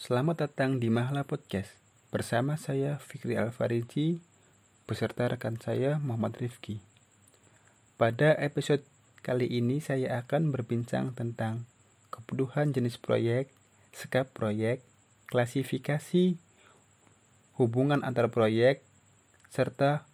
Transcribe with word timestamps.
Selamat 0.00 0.48
datang 0.48 0.80
di 0.80 0.88
Mahla 0.88 1.28
Podcast 1.28 1.76
bersama 2.08 2.56
saya 2.56 2.96
Fikri 2.96 3.36
Alfariji 3.36 4.16
beserta 4.88 5.28
rekan 5.28 5.60
saya 5.60 6.00
Muhammad 6.00 6.40
Rifki. 6.40 6.80
Pada 8.00 8.32
episode 8.40 8.80
kali 9.20 9.44
ini 9.44 9.76
saya 9.84 10.24
akan 10.24 10.56
berbincang 10.56 11.12
tentang 11.12 11.68
kebutuhan 12.08 12.72
jenis 12.72 12.96
proyek, 12.96 13.52
skap 13.92 14.32
proyek, 14.32 14.80
klasifikasi, 15.28 16.40
hubungan 17.60 18.00
antar 18.00 18.32
proyek, 18.32 18.80
serta 19.52 20.08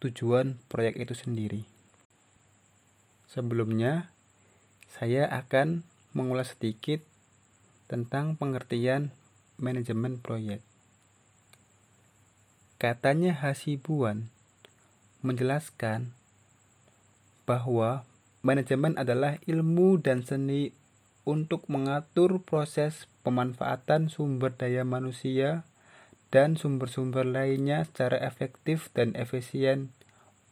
tujuan 0.00 0.56
proyek 0.72 0.96
itu 0.96 1.12
sendiri. 1.12 1.68
Sebelumnya, 3.28 4.08
saya 4.88 5.28
akan 5.28 5.84
mengulas 6.16 6.56
sedikit 6.56 7.04
tentang 7.84 8.40
pengertian 8.40 9.12
manajemen 9.56 10.20
proyek. 10.20 10.60
Katanya 12.76 13.32
Hasibuan 13.32 14.28
menjelaskan 15.24 16.12
bahwa 17.48 18.04
manajemen 18.44 18.94
adalah 19.00 19.40
ilmu 19.48 19.96
dan 19.98 20.22
seni 20.22 20.76
untuk 21.26 21.66
mengatur 21.66 22.38
proses 22.44 23.10
pemanfaatan 23.26 24.06
sumber 24.06 24.54
daya 24.54 24.86
manusia 24.86 25.66
dan 26.30 26.54
sumber-sumber 26.54 27.26
lainnya 27.26 27.82
secara 27.86 28.22
efektif 28.22 28.92
dan 28.94 29.14
efisien 29.18 29.90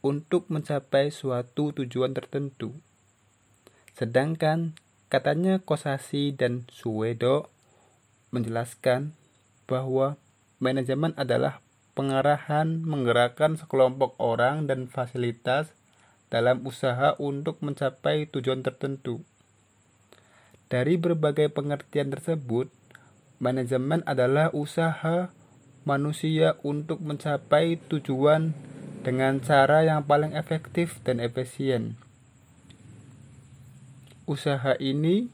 untuk 0.02 0.50
mencapai 0.50 1.14
suatu 1.14 1.70
tujuan 1.70 2.12
tertentu. 2.12 2.74
Sedangkan 3.94 4.74
katanya 5.06 5.62
Kosasi 5.62 6.34
dan 6.34 6.66
Suwedo 6.66 7.53
menjelaskan 8.34 9.14
bahwa 9.70 10.18
manajemen 10.58 11.14
adalah 11.14 11.62
pengarahan 11.94 12.82
menggerakkan 12.82 13.54
sekelompok 13.54 14.18
orang 14.18 14.66
dan 14.66 14.90
fasilitas 14.90 15.70
dalam 16.34 16.66
usaha 16.66 17.14
untuk 17.22 17.62
mencapai 17.62 18.26
tujuan 18.26 18.66
tertentu. 18.66 19.22
Dari 20.66 20.98
berbagai 20.98 21.54
pengertian 21.54 22.10
tersebut, 22.10 22.66
manajemen 23.38 24.02
adalah 24.10 24.50
usaha 24.50 25.30
manusia 25.86 26.58
untuk 26.66 26.98
mencapai 26.98 27.78
tujuan 27.86 28.50
dengan 29.06 29.38
cara 29.38 29.86
yang 29.86 30.02
paling 30.02 30.34
efektif 30.34 30.98
dan 31.06 31.22
efisien. 31.22 31.94
Usaha 34.24 34.74
ini 34.80 35.28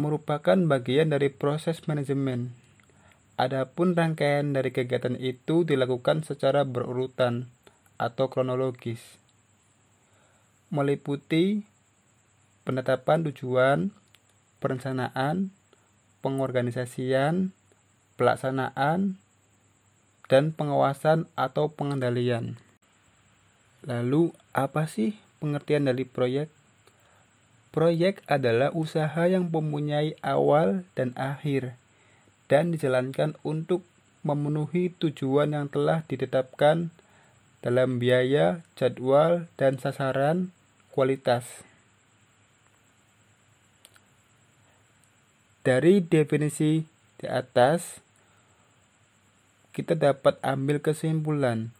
merupakan 0.00 0.56
bagian 0.56 1.12
dari 1.12 1.28
proses 1.28 1.84
manajemen. 1.84 2.54
Adapun 3.40 3.96
rangkaian 3.96 4.52
dari 4.52 4.70
kegiatan 4.70 5.16
itu 5.16 5.64
dilakukan 5.64 6.22
secara 6.22 6.68
berurutan 6.68 7.48
atau 7.96 8.28
kronologis. 8.28 9.00
Meliputi 10.72 11.64
penetapan 12.62 13.26
tujuan, 13.28 13.90
perencanaan, 14.62 15.50
pengorganisasian, 16.22 17.50
pelaksanaan, 18.14 19.18
dan 20.30 20.54
pengawasan 20.54 21.28
atau 21.34 21.74
pengendalian. 21.74 22.56
Lalu, 23.82 24.30
apa 24.54 24.86
sih 24.86 25.18
pengertian 25.42 25.90
dari 25.90 26.06
proyek? 26.06 26.61
Proyek 27.72 28.20
adalah 28.28 28.68
usaha 28.76 29.24
yang 29.24 29.48
mempunyai 29.48 30.12
awal 30.20 30.84
dan 30.92 31.16
akhir 31.16 31.72
dan 32.44 32.68
dijalankan 32.68 33.32
untuk 33.40 33.80
memenuhi 34.20 34.92
tujuan 35.00 35.56
yang 35.56 35.72
telah 35.72 36.04
ditetapkan 36.04 36.92
dalam 37.64 37.96
biaya, 37.96 38.60
jadwal, 38.76 39.48
dan 39.56 39.80
sasaran 39.80 40.52
kualitas. 40.92 41.64
Dari 45.64 46.04
definisi 46.04 46.84
di 47.16 47.26
atas, 47.30 48.04
kita 49.72 49.96
dapat 49.96 50.36
ambil 50.44 50.76
kesimpulan 50.84 51.72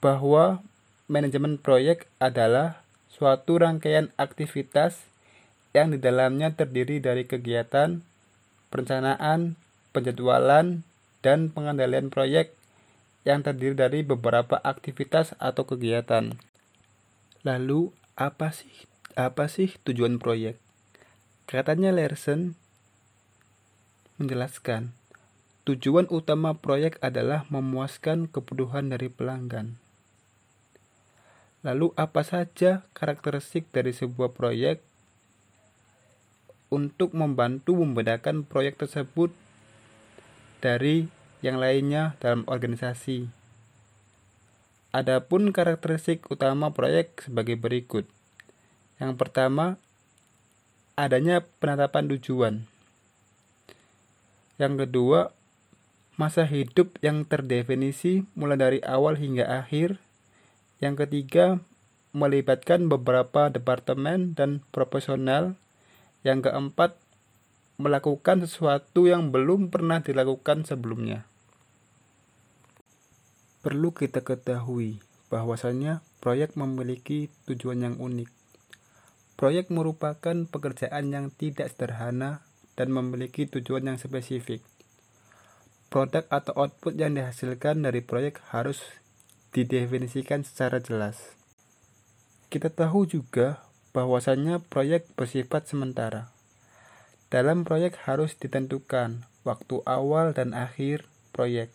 bahwa 0.00 0.64
manajemen 1.12 1.60
proyek 1.60 2.08
adalah 2.16 2.80
suatu 3.12 3.60
rangkaian 3.60 4.08
aktivitas 4.16 5.09
yang 5.70 5.94
di 5.94 5.98
dalamnya 6.02 6.50
terdiri 6.54 6.98
dari 6.98 7.26
kegiatan, 7.26 8.02
perencanaan, 8.74 9.54
penjadwalan, 9.94 10.82
dan 11.20 11.52
pengendalian 11.52 12.08
proyek 12.08 12.56
yang 13.22 13.44
terdiri 13.44 13.76
dari 13.76 14.00
beberapa 14.00 14.58
aktivitas 14.58 15.36
atau 15.36 15.68
kegiatan. 15.68 16.34
Lalu, 17.44 17.92
apa 18.16 18.52
sih 18.52 18.90
apa 19.18 19.50
sih 19.50 19.74
tujuan 19.84 20.22
proyek? 20.22 20.56
Katanya 21.44 21.90
Larsen 21.90 22.54
menjelaskan, 24.22 24.94
tujuan 25.66 26.06
utama 26.08 26.54
proyek 26.56 26.96
adalah 27.02 27.44
memuaskan 27.50 28.30
kebutuhan 28.30 28.92
dari 28.92 29.10
pelanggan. 29.10 29.76
Lalu 31.60 31.92
apa 31.98 32.24
saja 32.24 32.86
karakteristik 32.96 33.68
dari 33.74 33.92
sebuah 33.92 34.32
proyek 34.32 34.80
untuk 36.70 37.12
membantu 37.12 37.76
membedakan 37.76 38.46
proyek 38.46 38.78
tersebut 38.78 39.34
dari 40.62 41.10
yang 41.42 41.58
lainnya 41.58 42.14
dalam 42.22 42.46
organisasi. 42.46 43.28
Adapun 44.90 45.54
karakteristik 45.54 46.26
utama 46.30 46.74
proyek 46.74 47.26
sebagai 47.26 47.54
berikut. 47.58 48.06
Yang 48.98 49.12
pertama, 49.18 49.78
adanya 50.98 51.46
penetapan 51.62 52.10
tujuan. 52.10 52.54
Yang 54.58 54.86
kedua, 54.86 55.32
masa 56.20 56.44
hidup 56.44 57.00
yang 57.00 57.24
terdefinisi 57.24 58.28
mulai 58.36 58.60
dari 58.60 58.78
awal 58.84 59.16
hingga 59.16 59.46
akhir. 59.46 59.96
Yang 60.82 61.06
ketiga, 61.06 61.64
melibatkan 62.12 62.90
beberapa 62.90 63.48
departemen 63.48 64.34
dan 64.34 64.60
profesional 64.74 65.56
yang 66.20 66.44
keempat, 66.44 67.00
melakukan 67.80 68.44
sesuatu 68.44 69.08
yang 69.08 69.32
belum 69.32 69.72
pernah 69.72 70.04
dilakukan 70.04 70.68
sebelumnya. 70.68 71.24
Perlu 73.64 73.92
kita 73.92 74.20
ketahui 74.20 75.00
bahwasannya 75.32 76.04
proyek 76.20 76.56
memiliki 76.60 77.32
tujuan 77.48 77.84
yang 77.84 77.96
unik. 77.96 78.28
Proyek 79.40 79.72
merupakan 79.72 80.44
pekerjaan 80.44 81.08
yang 81.08 81.32
tidak 81.32 81.72
sederhana 81.72 82.44
dan 82.76 82.92
memiliki 82.92 83.48
tujuan 83.48 83.88
yang 83.88 83.96
spesifik. 83.96 84.60
Produk 85.88 86.28
atau 86.28 86.52
output 86.60 87.00
yang 87.00 87.16
dihasilkan 87.16 87.80
dari 87.80 88.04
proyek 88.04 88.44
harus 88.52 88.84
didefinisikan 89.56 90.44
secara 90.44 90.78
jelas. 90.78 91.34
Kita 92.52 92.68
tahu 92.68 93.08
juga 93.08 93.69
bahwasannya 93.90 94.62
proyek 94.70 95.10
bersifat 95.18 95.66
sementara. 95.66 96.30
Dalam 97.30 97.62
proyek 97.62 97.94
harus 98.10 98.34
ditentukan 98.34 99.26
waktu 99.46 99.82
awal 99.86 100.34
dan 100.34 100.50
akhir 100.50 101.06
proyek. 101.30 101.70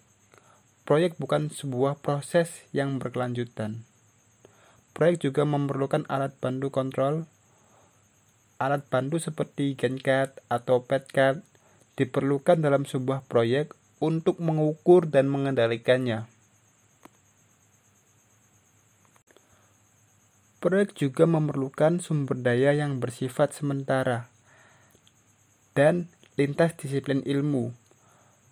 Proyek 0.86 1.18
bukan 1.18 1.50
sebuah 1.50 2.04
proses 2.04 2.68
yang 2.76 3.02
berkelanjutan. 3.02 3.88
Proyek 4.94 5.28
juga 5.28 5.44
memerlukan 5.44 6.06
alat 6.08 6.36
bantu 6.38 6.70
kontrol. 6.72 7.28
Alat 8.62 8.88
bantu 8.88 9.20
seperti 9.20 9.76
GenCAD 9.76 10.46
atau 10.48 10.86
PetCAD 10.88 11.44
diperlukan 12.00 12.60
dalam 12.60 12.88
sebuah 12.88 13.28
proyek 13.28 13.76
untuk 14.04 14.40
mengukur 14.40 15.08
dan 15.08 15.32
mengendalikannya. 15.32 16.28
Proyek 20.66 20.98
juga 20.98 21.30
memerlukan 21.30 22.02
sumber 22.02 22.42
daya 22.42 22.74
yang 22.74 22.98
bersifat 22.98 23.54
sementara 23.54 24.34
dan 25.78 26.10
lintas 26.42 26.74
disiplin 26.74 27.22
ilmu. 27.22 27.70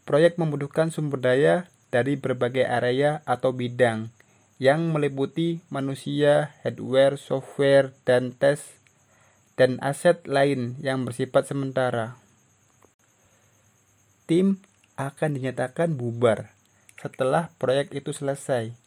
Proyek 0.06 0.38
membutuhkan 0.38 0.94
sumber 0.94 1.18
daya 1.18 1.74
dari 1.89 2.13
berbagai 2.13 2.69
area 2.69 3.25
atau 3.25 3.57
bidang 3.57 4.13
yang 4.62 4.94
meliputi 4.94 5.65
manusia, 5.74 6.54
hardware, 6.62 7.18
software, 7.18 7.98
dan 8.06 8.38
tes 8.38 8.62
dan 9.57 9.81
aset 9.81 10.21
lain 10.30 10.77
yang 10.86 11.10
bersifat 11.10 11.50
sementara. 11.50 12.21
Tim 14.30 14.62
akan 15.01 15.42
dinyatakan 15.42 15.98
bubar 15.98 16.54
setelah 16.94 17.50
proyek 17.57 17.89
itu 17.98 18.13
selesai 18.13 18.82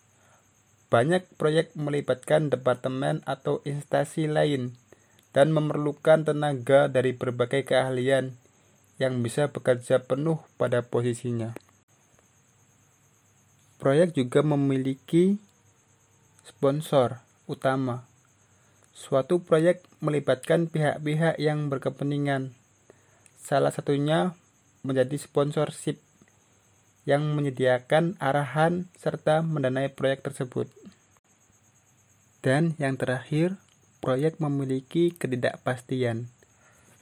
banyak 0.87 1.27
proyek 1.35 1.75
melibatkan 1.75 2.47
departemen 2.47 3.27
atau 3.27 3.59
instansi 3.67 4.31
lain 4.31 4.79
dan 5.35 5.51
memerlukan 5.51 6.23
tenaga 6.23 6.87
dari 6.87 7.13
berbagai 7.13 7.67
keahlian 7.67 8.39
yang 8.97 9.21
bisa 9.21 9.53
bekerja 9.53 10.07
penuh 10.07 10.41
pada 10.57 10.87
posisinya. 10.87 11.53
Proyek 13.77 14.17
juga 14.17 14.41
memiliki 14.41 15.37
sponsor 16.41 17.21
utama. 17.45 18.09
Suatu 18.97 19.45
proyek 19.45 19.85
melibatkan 20.01 20.73
pihak-pihak 20.73 21.37
yang 21.37 21.69
berkepentingan. 21.69 22.57
Salah 23.37 23.69
satunya 23.69 24.33
menjadi 24.81 25.21
sponsorship 25.21 26.01
yang 27.07 27.39
menyediakan 27.39 28.19
arahan 28.19 28.91
serta 28.99 29.41
mendanai 29.47 29.95
proyek 29.95 30.27
tersebut. 30.27 30.67
Dan 32.43 32.75
yang 32.83 32.99
terakhir, 32.99 33.57
proyek 34.03 34.43
memiliki 34.43 35.15
ketidakpastian 35.15 36.31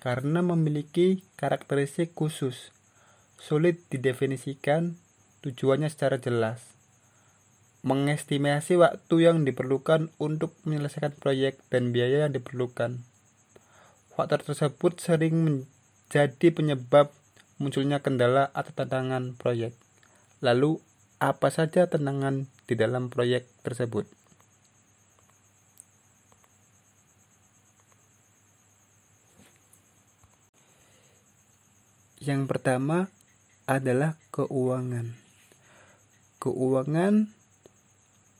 karena 0.04 0.44
memiliki 0.44 1.24
karakteristik 1.40 2.12
khusus, 2.12 2.72
sulit 3.40 3.80
didefinisikan 3.88 5.00
tujuannya 5.40 5.88
secara 5.88 6.20
jelas. 6.20 6.60
Mengestimasi 7.84 8.80
waktu 8.80 9.28
yang 9.28 9.44
diperlukan 9.44 10.12
untuk 10.16 10.56
menyelesaikan 10.64 11.16
proyek 11.16 11.60
dan 11.68 11.92
biaya 11.92 12.28
yang 12.28 12.32
diperlukan. 12.32 13.04
Faktor 14.12 14.40
tersebut 14.40 15.00
sering 15.00 15.44
menjadi 15.44 16.48
penyebab 16.52 17.12
munculnya 17.60 18.00
kendala 18.00 18.48
atau 18.56 18.72
tantangan 18.72 19.36
proyek. 19.36 19.83
Lalu, 20.42 20.80
apa 21.22 21.48
saja 21.52 21.86
tantangan 21.86 22.48
di 22.66 22.74
dalam 22.74 23.12
proyek 23.12 23.46
tersebut? 23.62 24.08
Yang 32.24 32.48
pertama 32.48 33.12
adalah 33.68 34.16
keuangan. 34.32 35.12
Keuangan 36.40 37.28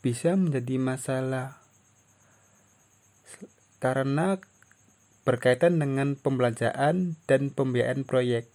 bisa 0.01 0.37
menjadi 0.41 0.81
masalah 0.81 1.61
karena 3.85 4.41
berkaitan 5.29 5.77
dengan 5.77 6.17
pembelanjaan 6.17 7.21
dan 7.29 7.53
pembiayaan 7.53 8.09
proyek. 8.09 8.54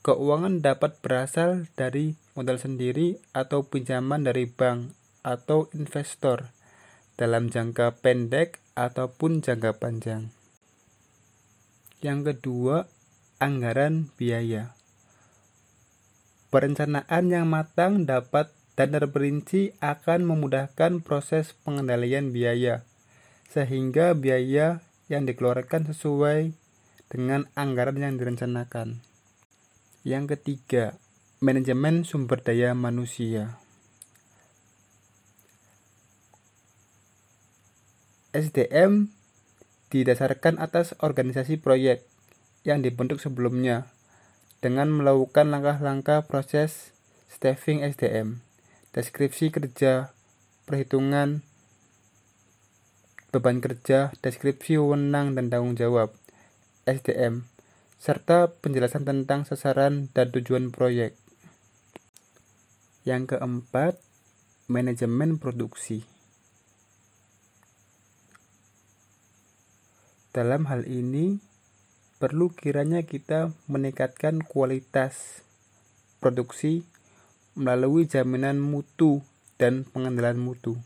Keuangan 0.00 0.64
dapat 0.64 0.96
berasal 1.04 1.68
dari 1.76 2.16
modal 2.32 2.56
sendiri 2.56 3.20
atau 3.36 3.68
pinjaman 3.68 4.24
dari 4.24 4.48
bank 4.48 4.96
atau 5.20 5.68
investor 5.76 6.56
dalam 7.20 7.52
jangka 7.52 8.00
pendek 8.00 8.64
ataupun 8.72 9.44
jangka 9.44 9.76
panjang. 9.76 10.32
Yang 12.00 12.32
kedua 12.32 12.88
anggaran 13.44 14.08
biaya. 14.16 14.72
Perencanaan 16.48 17.28
yang 17.28 17.52
matang 17.52 18.08
dapat 18.08 18.48
dan 18.80 18.96
terperinci 18.96 19.76
akan 19.84 20.24
memudahkan 20.24 21.04
proses 21.04 21.52
pengendalian 21.60 22.32
biaya, 22.32 22.88
sehingga 23.52 24.16
biaya 24.16 24.80
yang 25.12 25.28
dikeluarkan 25.28 25.92
sesuai 25.92 26.56
dengan 27.12 27.52
anggaran 27.52 28.00
yang 28.00 28.16
direncanakan. 28.16 29.09
Yang 30.00 30.32
ketiga, 30.32 30.96
manajemen 31.44 32.08
sumber 32.08 32.40
daya 32.40 32.72
manusia. 32.72 33.60
SDM 38.32 39.12
didasarkan 39.92 40.56
atas 40.56 40.96
organisasi 41.04 41.60
proyek 41.60 42.00
yang 42.64 42.80
dibentuk 42.80 43.20
sebelumnya 43.20 43.92
dengan 44.64 44.88
melakukan 44.88 45.52
langkah-langkah 45.52 46.24
proses 46.24 46.96
staffing 47.28 47.84
SDM, 47.84 48.40
deskripsi 48.96 49.52
kerja, 49.52 50.16
perhitungan 50.64 51.44
beban 53.36 53.60
kerja, 53.60 54.16
deskripsi 54.24 54.80
wewenang 54.80 55.36
dan 55.36 55.52
tanggung 55.52 55.76
jawab 55.76 56.16
SDM, 56.88 57.44
serta 58.00 58.48
penjelasan 58.64 59.04
tentang 59.04 59.44
sasaran 59.44 60.08
dan 60.16 60.32
tujuan 60.32 60.72
proyek. 60.72 61.20
Yang 63.04 63.36
keempat, 63.36 64.00
manajemen 64.72 65.36
produksi. 65.36 66.08
Dalam 70.32 70.64
hal 70.72 70.88
ini, 70.88 71.44
perlu 72.16 72.48
kiranya 72.56 73.04
kita 73.04 73.52
meningkatkan 73.68 74.40
kualitas 74.48 75.44
produksi 76.24 76.88
melalui 77.52 78.08
jaminan 78.08 78.64
mutu 78.64 79.20
dan 79.60 79.84
pengendalian 79.84 80.40
mutu. 80.40 80.80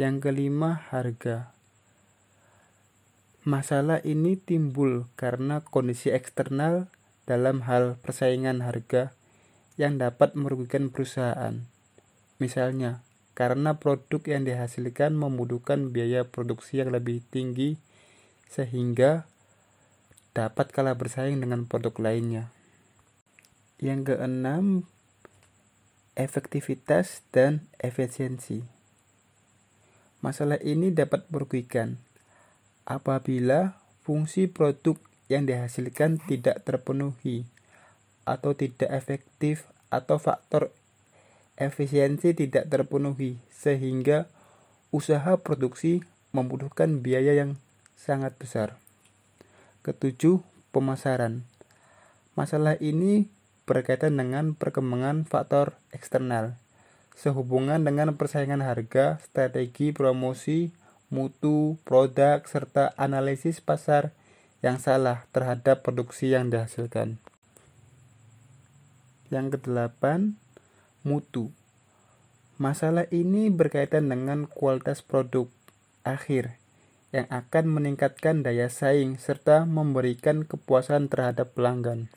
Yang 0.00 0.24
kelima, 0.24 0.88
harga. 0.88 1.55
Masalah 3.46 4.02
ini 4.02 4.34
timbul 4.34 5.06
karena 5.14 5.62
kondisi 5.62 6.10
eksternal 6.10 6.90
dalam 7.30 7.62
hal 7.62 7.94
persaingan 8.02 8.58
harga 8.58 9.14
yang 9.78 10.02
dapat 10.02 10.34
merugikan 10.34 10.90
perusahaan. 10.90 11.62
Misalnya, 12.42 13.06
karena 13.38 13.78
produk 13.78 14.18
yang 14.26 14.42
dihasilkan 14.42 15.14
membutuhkan 15.14 15.94
biaya 15.94 16.26
produksi 16.26 16.82
yang 16.82 16.90
lebih 16.90 17.22
tinggi 17.30 17.78
sehingga 18.50 19.30
dapat 20.34 20.74
kalah 20.74 20.98
bersaing 20.98 21.38
dengan 21.38 21.70
produk 21.70 21.94
lainnya. 22.02 22.50
Yang 23.78 24.10
keenam, 24.10 24.90
efektivitas 26.18 27.22
dan 27.30 27.62
efisiensi. 27.78 28.66
Masalah 30.18 30.58
ini 30.66 30.90
dapat 30.90 31.30
merugikan 31.30 32.02
apabila 32.86 33.74
fungsi 34.06 34.46
produk 34.46 34.94
yang 35.26 35.44
dihasilkan 35.44 36.22
tidak 36.22 36.62
terpenuhi 36.62 37.42
atau 38.22 38.54
tidak 38.54 38.88
efektif 38.94 39.66
atau 39.90 40.22
faktor 40.22 40.70
efisiensi 41.58 42.30
tidak 42.32 42.70
terpenuhi 42.70 43.42
sehingga 43.50 44.30
usaha 44.94 45.34
produksi 45.42 46.06
membutuhkan 46.30 47.02
biaya 47.02 47.34
yang 47.34 47.58
sangat 47.98 48.38
besar. 48.38 48.78
Ketujuh, 49.82 50.44
pemasaran. 50.70 51.42
Masalah 52.38 52.78
ini 52.78 53.26
berkaitan 53.66 54.14
dengan 54.20 54.54
perkembangan 54.54 55.26
faktor 55.26 55.74
eksternal, 55.90 56.54
sehubungan 57.18 57.82
dengan 57.82 58.14
persaingan 58.14 58.62
harga, 58.62 59.18
strategi 59.24 59.90
promosi, 59.90 60.70
mutu, 61.16 61.80
produk, 61.88 62.44
serta 62.44 62.92
analisis 63.00 63.64
pasar 63.64 64.12
yang 64.60 64.76
salah 64.76 65.24
terhadap 65.32 65.80
produksi 65.80 66.36
yang 66.36 66.52
dihasilkan. 66.52 67.16
Yang 69.32 69.56
kedelapan, 69.56 70.36
mutu. 71.00 71.56
Masalah 72.60 73.08
ini 73.08 73.48
berkaitan 73.48 74.12
dengan 74.12 74.44
kualitas 74.44 75.00
produk 75.00 75.48
akhir 76.04 76.60
yang 77.16 77.24
akan 77.32 77.64
meningkatkan 77.72 78.44
daya 78.44 78.68
saing 78.68 79.16
serta 79.16 79.64
memberikan 79.64 80.44
kepuasan 80.44 81.08
terhadap 81.08 81.56
pelanggan. 81.56 82.12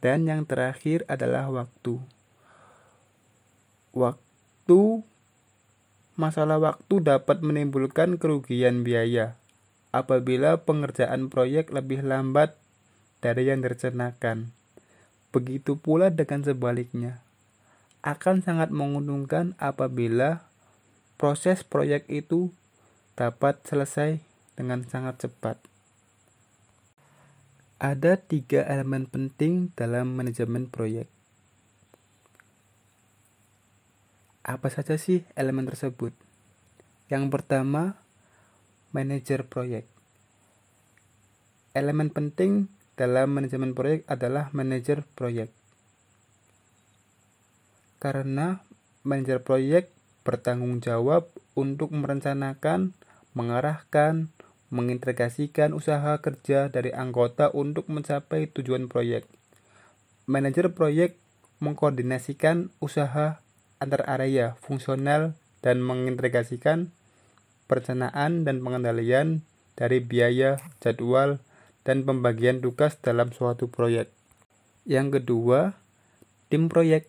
Dan 0.00 0.28
yang 0.28 0.48
terakhir 0.48 1.04
adalah 1.08 1.48
waktu. 1.52 2.00
Waktu 3.96 4.80
masalah 6.14 6.62
waktu 6.62 7.02
dapat 7.02 7.42
menimbulkan 7.42 8.18
kerugian 8.22 8.86
biaya 8.86 9.38
apabila 9.94 10.66
pengerjaan 10.66 11.30
proyek 11.30 11.70
lebih 11.70 12.02
lambat 12.02 12.58
dari 13.22 13.46
yang 13.46 13.62
direncanakan. 13.62 14.50
Begitu 15.30 15.78
pula 15.78 16.10
dengan 16.10 16.42
sebaliknya. 16.42 17.22
Akan 18.02 18.42
sangat 18.42 18.74
menguntungkan 18.74 19.54
apabila 19.62 20.44
proses 21.16 21.62
proyek 21.62 22.10
itu 22.10 22.50
dapat 23.14 23.62
selesai 23.64 24.18
dengan 24.58 24.82
sangat 24.84 25.24
cepat. 25.24 25.62
Ada 27.78 28.18
tiga 28.18 28.66
elemen 28.66 29.06
penting 29.06 29.70
dalam 29.78 30.18
manajemen 30.18 30.66
proyek. 30.66 31.13
Apa 34.44 34.68
saja 34.68 35.00
sih 35.00 35.24
elemen 35.40 35.64
tersebut? 35.64 36.12
Yang 37.08 37.32
pertama, 37.32 37.96
manajer 38.92 39.48
proyek. 39.48 39.88
Elemen 41.72 42.12
penting 42.12 42.68
dalam 42.92 43.32
manajemen 43.32 43.72
proyek 43.72 44.04
adalah 44.04 44.52
manajer 44.52 45.08
proyek. 45.16 45.48
Karena 48.04 48.60
manajer 49.00 49.40
proyek 49.40 49.88
bertanggung 50.28 50.84
jawab 50.84 51.24
untuk 51.56 51.88
merencanakan, 51.96 52.92
mengarahkan, 53.32 54.28
mengintegrasikan 54.68 55.72
usaha 55.72 56.20
kerja 56.20 56.68
dari 56.68 56.92
anggota 56.92 57.48
untuk 57.48 57.88
mencapai 57.88 58.52
tujuan 58.52 58.92
proyek. 58.92 59.24
Manajer 60.28 60.76
proyek 60.76 61.16
mengkoordinasikan 61.64 62.68
usaha 62.84 63.43
antar 63.84 64.02
area 64.08 64.56
fungsional 64.64 65.36
dan 65.60 65.84
mengintegrasikan 65.84 66.92
perencanaan 67.68 68.44
dan 68.44 68.60
pengendalian 68.60 69.44
dari 69.74 70.00
biaya, 70.00 70.60
jadwal, 70.80 71.40
dan 71.84 72.08
pembagian 72.08 72.64
tugas 72.64 72.96
dalam 73.00 73.30
suatu 73.30 73.68
proyek. 73.68 74.08
Yang 74.88 75.20
kedua, 75.20 75.76
tim 76.48 76.68
proyek 76.68 77.08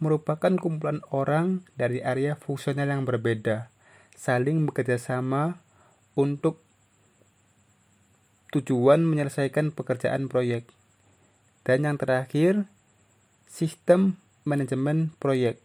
merupakan 0.00 0.56
kumpulan 0.56 1.04
orang 1.12 1.60
dari 1.76 2.00
area 2.00 2.36
fungsional 2.36 2.88
yang 2.88 3.04
berbeda, 3.04 3.68
saling 4.16 4.64
bekerja 4.64 4.96
sama 4.96 5.60
untuk 6.16 6.64
tujuan 8.50 9.04
menyelesaikan 9.04 9.76
pekerjaan 9.76 10.26
proyek. 10.32 10.64
Dan 11.62 11.84
yang 11.84 12.00
terakhir, 12.00 12.64
sistem 13.44 14.16
manajemen 14.44 15.12
proyek. 15.20 15.60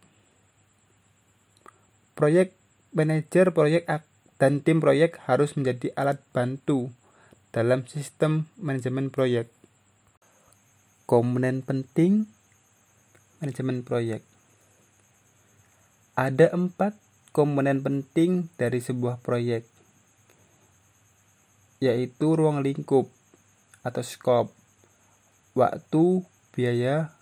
Proyek 2.16 2.56
manajer 2.96 3.52
proyek 3.52 3.84
dan 4.36 4.60
tim 4.60 4.80
proyek 4.80 5.20
harus 5.24 5.56
menjadi 5.56 5.92
alat 5.96 6.20
bantu 6.32 6.92
dalam 7.52 7.88
sistem 7.88 8.48
manajemen 8.60 9.08
proyek. 9.08 9.48
Komponen 11.08 11.64
penting 11.64 12.28
manajemen 13.40 13.80
proyek. 13.80 14.24
Ada 16.16 16.52
empat 16.52 16.96
komponen 17.36 17.84
penting 17.84 18.48
dari 18.56 18.80
sebuah 18.80 19.20
proyek, 19.20 19.68
yaitu 21.84 22.32
ruang 22.32 22.64
lingkup 22.64 23.12
atau 23.84 24.00
scope, 24.00 24.56
waktu, 25.52 26.24
biaya, 26.56 27.15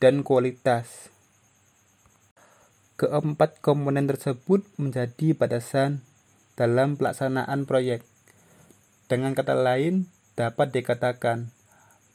dan 0.00 0.24
kualitas. 0.24 1.12
Keempat 2.96 3.60
komponen 3.60 4.08
tersebut 4.08 4.64
menjadi 4.80 5.36
batasan 5.36 6.00
dalam 6.56 6.96
pelaksanaan 6.96 7.68
proyek. 7.68 8.04
Dengan 9.12 9.36
kata 9.36 9.56
lain, 9.56 10.08
dapat 10.40 10.72
dikatakan 10.72 11.52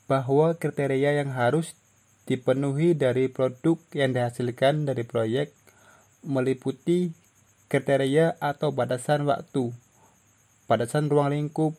bahwa 0.10 0.58
kriteria 0.58 1.22
yang 1.22 1.34
harus 1.34 1.78
dipenuhi 2.26 2.98
dari 2.98 3.30
produk 3.30 3.78
yang 3.94 4.18
dihasilkan 4.18 4.90
dari 4.90 5.06
proyek 5.06 5.54
meliputi 6.26 7.14
kriteria 7.70 8.38
atau 8.42 8.74
batasan 8.74 9.30
waktu, 9.30 9.74
batasan 10.66 11.10
ruang 11.10 11.34
lingkup, 11.34 11.78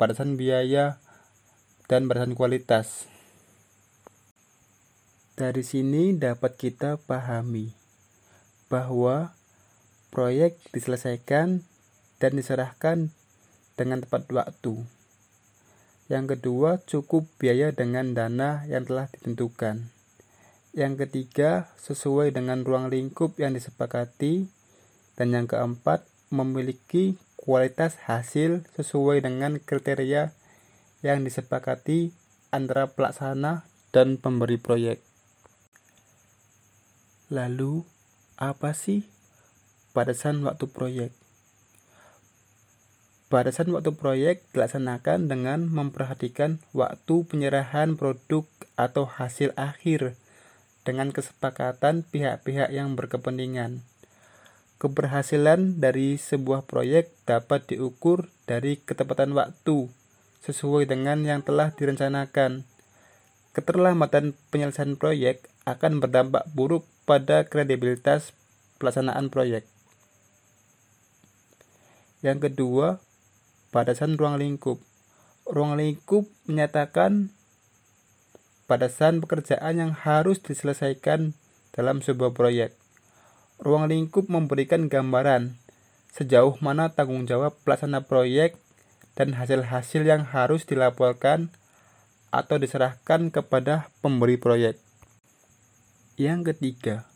batasan 0.00 0.40
biaya, 0.40 1.00
dan 1.84 2.08
batasan 2.08 2.32
kualitas. 2.32 3.13
Dari 5.34 5.66
sini 5.66 6.14
dapat 6.14 6.54
kita 6.54 6.94
pahami 7.10 7.74
bahwa 8.70 9.34
proyek 10.14 10.54
diselesaikan 10.70 11.66
dan 12.22 12.32
diserahkan 12.38 13.10
dengan 13.74 13.98
tepat 14.06 14.30
waktu. 14.30 14.86
Yang 16.06 16.38
kedua, 16.38 16.78
cukup 16.86 17.26
biaya 17.42 17.74
dengan 17.74 18.14
dana 18.14 18.62
yang 18.70 18.86
telah 18.86 19.10
ditentukan. 19.10 19.90
Yang 20.70 20.94
ketiga, 21.02 21.66
sesuai 21.82 22.30
dengan 22.30 22.62
ruang 22.62 22.86
lingkup 22.86 23.34
yang 23.42 23.58
disepakati. 23.58 24.46
Dan 25.18 25.34
yang 25.34 25.50
keempat, 25.50 26.06
memiliki 26.30 27.18
kualitas 27.34 27.98
hasil 28.06 28.62
sesuai 28.78 29.26
dengan 29.26 29.58
kriteria 29.58 30.30
yang 31.02 31.26
disepakati 31.26 32.14
antara 32.54 32.86
pelaksana 32.86 33.66
dan 33.90 34.14
pemberi 34.14 34.62
proyek. 34.62 35.13
Lalu, 37.32 37.88
apa 38.36 38.76
sih 38.76 39.08
batasan 39.96 40.44
waktu 40.44 40.68
proyek? 40.68 41.12
Batasan 43.32 43.72
waktu 43.72 43.96
proyek 43.96 44.44
dilaksanakan 44.52 45.32
dengan 45.32 45.64
memperhatikan 45.64 46.60
waktu 46.76 47.24
penyerahan 47.24 47.96
produk 47.96 48.44
atau 48.76 49.08
hasil 49.08 49.56
akhir 49.56 50.20
dengan 50.84 51.16
kesepakatan 51.16 52.04
pihak-pihak 52.04 52.68
yang 52.68 52.92
berkepentingan. 52.92 53.80
Keberhasilan 54.76 55.80
dari 55.80 56.20
sebuah 56.20 56.68
proyek 56.68 57.08
dapat 57.24 57.64
diukur 57.72 58.28
dari 58.44 58.76
ketepatan 58.84 59.32
waktu 59.32 59.88
sesuai 60.44 60.92
dengan 60.92 61.24
yang 61.24 61.40
telah 61.40 61.72
direncanakan. 61.72 62.68
Keterlambatan 63.56 64.36
penyelesaian 64.52 65.00
proyek 65.00 65.48
akan 65.64 66.00
berdampak 66.00 66.44
buruk 66.52 66.84
pada 67.08 67.48
kredibilitas 67.48 68.36
pelaksanaan 68.80 69.32
proyek. 69.32 69.64
Yang 72.24 72.52
kedua, 72.52 73.04
batasan 73.68 74.16
ruang 74.16 74.40
lingkup. 74.40 74.80
Ruang 75.44 75.76
lingkup 75.76 76.24
menyatakan 76.48 77.28
batasan 78.64 79.20
pekerjaan 79.20 79.76
yang 79.76 79.92
harus 79.92 80.40
diselesaikan 80.40 81.36
dalam 81.76 82.00
sebuah 82.00 82.32
proyek. 82.32 82.72
Ruang 83.60 83.92
lingkup 83.92 84.32
memberikan 84.32 84.88
gambaran 84.88 85.60
sejauh 86.14 86.56
mana 86.64 86.94
tanggung 86.94 87.26
jawab 87.28 87.58
pelaksana 87.66 88.06
proyek 88.06 88.56
dan 89.18 89.34
hasil-hasil 89.34 90.06
yang 90.06 90.22
harus 90.26 90.64
dilaporkan 90.64 91.50
atau 92.34 92.58
diserahkan 92.58 93.30
kepada 93.30 93.90
pemberi 94.02 94.38
proyek. 94.38 94.83
Yang 96.14 96.54
ketiga, 96.54 97.10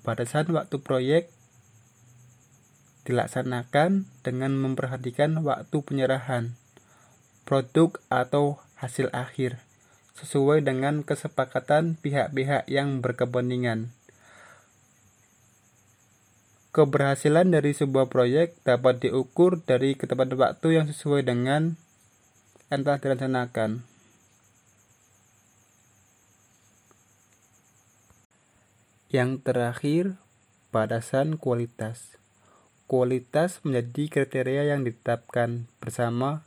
batasan 0.00 0.48
waktu 0.56 0.80
proyek 0.80 1.28
dilaksanakan 3.04 4.08
dengan 4.24 4.56
memperhatikan 4.56 5.36
waktu 5.44 5.76
penyerahan 5.84 6.56
produk 7.44 8.00
atau 8.08 8.56
hasil 8.80 9.12
akhir 9.12 9.60
sesuai 10.16 10.64
dengan 10.64 11.04
kesepakatan 11.04 12.00
pihak-pihak 12.00 12.64
yang 12.72 13.04
berkepentingan. 13.04 13.92
Keberhasilan 16.72 17.52
dari 17.52 17.76
sebuah 17.76 18.08
proyek 18.08 18.64
dapat 18.64 19.04
diukur 19.04 19.60
dari 19.60 19.92
ketepatan 19.92 20.40
waktu 20.40 20.80
yang 20.80 20.88
sesuai 20.88 21.20
dengan 21.20 21.76
yang 22.72 22.80
telah 22.80 22.96
direncanakan. 22.96 23.97
Yang 29.08 29.40
terakhir, 29.40 30.20
batasan 30.68 31.40
kualitas. 31.40 32.20
Kualitas 32.84 33.64
menjadi 33.64 34.12
kriteria 34.12 34.68
yang 34.68 34.84
ditetapkan 34.84 35.64
bersama 35.80 36.44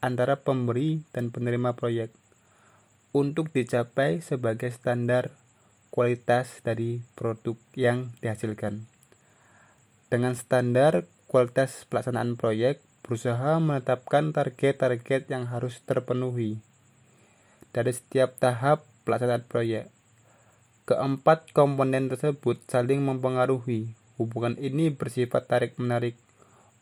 antara 0.00 0.40
pemberi 0.40 1.04
dan 1.12 1.28
penerima 1.28 1.76
proyek 1.76 2.08
untuk 3.12 3.52
dicapai 3.52 4.24
sebagai 4.24 4.72
standar 4.72 5.36
kualitas 5.92 6.64
dari 6.64 7.04
produk 7.12 7.60
yang 7.76 8.16
dihasilkan. 8.24 8.88
Dengan 10.08 10.32
standar 10.32 11.04
kualitas 11.28 11.84
pelaksanaan 11.92 12.40
proyek, 12.40 12.80
berusaha 13.04 13.60
menetapkan 13.60 14.32
target-target 14.32 15.28
yang 15.28 15.44
harus 15.52 15.84
terpenuhi 15.84 16.56
dari 17.76 17.92
setiap 17.92 18.40
tahap 18.40 18.88
pelaksanaan 19.04 19.44
proyek. 19.44 19.97
Keempat 20.88 21.52
komponen 21.52 22.08
tersebut 22.08 22.64
saling 22.64 23.04
mempengaruhi 23.04 23.92
Hubungan 24.18 24.58
ini 24.58 24.90
bersifat 24.90 25.46
tarik-menarik 25.46 26.18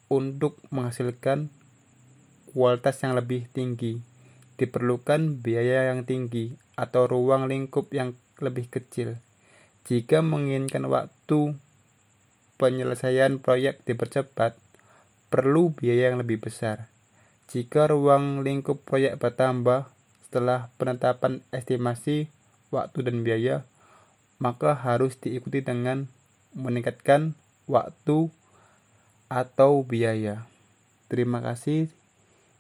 untuk 0.09 0.57
menghasilkan 0.73 1.53
kualitas 2.49 2.97
yang 3.05 3.13
lebih 3.13 3.45
tinggi. 3.53 4.01
Diperlukan 4.57 5.45
biaya 5.45 5.93
yang 5.93 6.09
tinggi 6.09 6.57
atau 6.81 7.05
ruang 7.05 7.45
lingkup 7.45 7.93
yang 7.93 8.17
lebih 8.41 8.73
kecil. 8.73 9.21
Jika 9.85 10.25
menginginkan 10.25 10.89
waktu 10.89 11.61
penyelesaian 12.57 13.37
proyek 13.37 13.85
dipercepat, 13.85 14.57
perlu 15.29 15.77
biaya 15.77 16.09
yang 16.09 16.25
lebih 16.25 16.41
besar. 16.41 16.89
Jika 17.53 17.93
ruang 17.93 18.41
lingkup 18.41 18.81
proyek 18.89 19.21
bertambah 19.21 19.93
setelah 20.25 20.73
penetapan 20.81 21.45
estimasi 21.53 22.33
waktu 22.73 23.05
dan 23.05 23.21
biaya, 23.21 23.69
maka 24.37 24.77
harus 24.77 25.17
diikuti 25.17 25.65
dengan 25.65 26.09
meningkatkan 26.57 27.37
waktu 27.69 28.33
atau 29.29 29.83
biaya. 29.83 30.47
Terima 31.07 31.39
kasih 31.43 31.91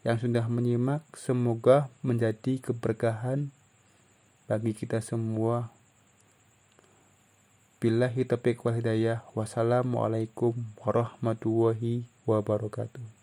yang 0.07 0.23
sudah 0.23 0.47
menyimak. 0.47 1.03
Semoga 1.19 1.91
menjadi 2.03 2.63
keberkahan 2.63 3.51
bagi 4.47 4.73
kita 4.77 5.03
semua. 5.03 5.75
Billahi 7.83 8.25
taufiq 8.25 8.63
wal 8.63 8.79
hidayah. 8.79 9.27
Wassalamualaikum 9.35 10.55
warahmatullahi 10.81 12.07
wabarakatuh. 12.25 13.16